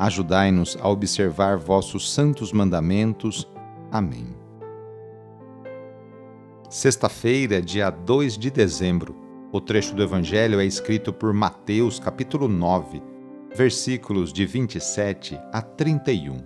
[0.00, 3.46] Ajudai-nos a observar vossos santos mandamentos.
[3.92, 4.34] Amém.
[6.70, 9.14] Sexta-feira, dia 2 de dezembro.
[9.52, 13.02] O trecho do Evangelho é escrito por Mateus, capítulo 9,
[13.54, 16.38] versículos de 27 a 31.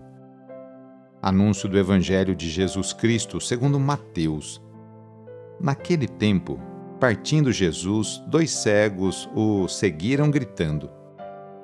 [1.23, 4.61] Anúncio do Evangelho de Jesus Cristo segundo Mateus.
[5.61, 6.59] Naquele tempo,
[6.99, 10.91] partindo Jesus, dois cegos o seguiram gritando: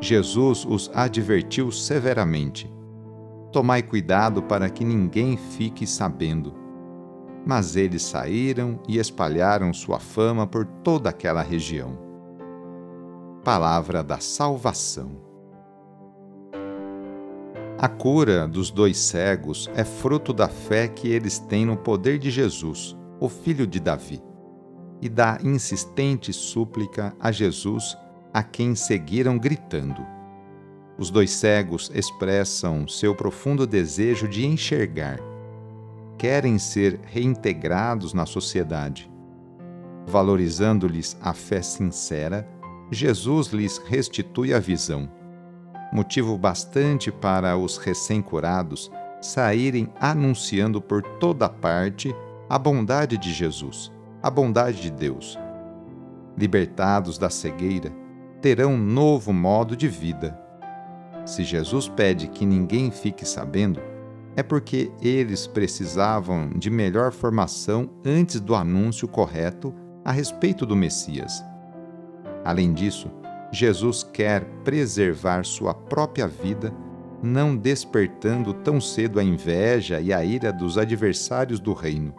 [0.00, 2.70] Jesus os advertiu severamente:
[3.50, 6.54] Tomai cuidado para que ninguém fique sabendo.
[7.46, 11.96] Mas eles saíram e espalharam sua fama por toda aquela região.
[13.44, 15.24] Palavra da Salvação.
[17.78, 22.30] A cura dos dois cegos é fruto da fé que eles têm no poder de
[22.30, 24.20] Jesus, o Filho de Davi,
[25.00, 27.96] e da insistente súplica a Jesus
[28.36, 30.06] a quem seguiram gritando.
[30.98, 35.18] Os dois cegos expressam seu profundo desejo de enxergar.
[36.18, 39.10] Querem ser reintegrados na sociedade.
[40.06, 42.46] Valorizando-lhes a fé sincera,
[42.90, 45.10] Jesus lhes restitui a visão.
[45.90, 48.90] Motivo bastante para os recém-curados
[49.22, 52.14] saírem anunciando por toda parte
[52.50, 53.90] a bondade de Jesus,
[54.22, 55.38] a bondade de Deus.
[56.36, 58.04] Libertados da cegueira,
[58.40, 60.38] terão um novo modo de vida.
[61.24, 63.80] Se Jesus pede que ninguém fique sabendo,
[64.36, 69.74] é porque eles precisavam de melhor formação antes do anúncio correto
[70.04, 71.42] a respeito do Messias.
[72.44, 73.10] Além disso,
[73.50, 76.72] Jesus quer preservar sua própria vida,
[77.22, 82.14] não despertando tão cedo a inveja e a ira dos adversários do reino.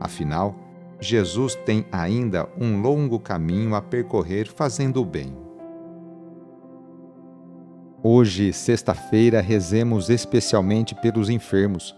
[0.00, 0.56] Afinal,
[1.00, 5.36] Jesus tem ainda um longo caminho a percorrer fazendo o bem.
[8.02, 11.94] Hoje, sexta-feira, rezemos especialmente pelos enfermos.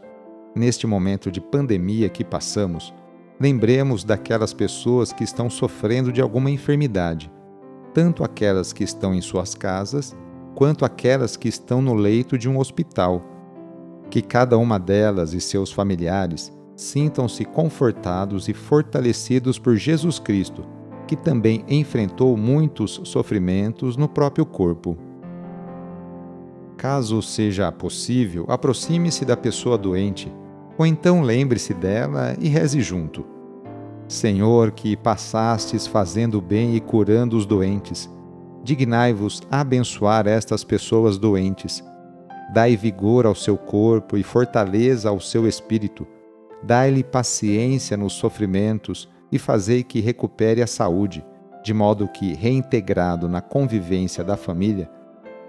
[0.54, 2.92] Neste momento de pandemia que passamos,
[3.38, 7.30] lembremos daquelas pessoas que estão sofrendo de alguma enfermidade,
[7.94, 10.16] tanto aquelas que estão em suas casas,
[10.54, 13.22] quanto aquelas que estão no leito de um hospital.
[14.10, 20.64] Que cada uma delas e seus familiares sintam-se confortados e fortalecidos por Jesus Cristo,
[21.08, 24.96] que também enfrentou muitos sofrimentos no próprio corpo.
[26.76, 30.32] Caso seja possível, aproxime-se da pessoa doente,
[30.78, 33.26] ou então lembre-se dela e reze junto.
[34.06, 38.08] Senhor, que passastes fazendo bem e curando os doentes,
[38.62, 41.82] dignai-vos abençoar estas pessoas doentes.
[42.54, 46.06] Dai vigor ao seu corpo e fortaleza ao seu espírito
[46.62, 51.24] Dai-lhe paciência nos sofrimentos e fazei que recupere a saúde,
[51.62, 54.90] de modo que, reintegrado na convivência da família,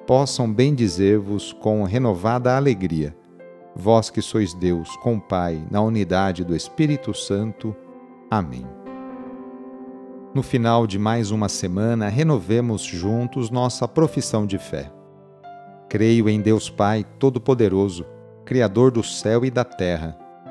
[0.06, 3.16] possam bendizer-vos com renovada alegria.
[3.76, 7.76] Vós que sois Deus, com Pai, na unidade do Espírito Santo.
[8.30, 8.66] Amém.
[10.34, 14.92] No final de mais uma semana, renovemos juntos nossa profissão de fé.
[15.88, 18.06] Creio em Deus Pai Todo-Poderoso,
[18.46, 20.29] Criador do céu e da terra